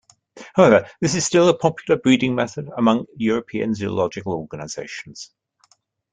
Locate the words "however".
0.55-0.87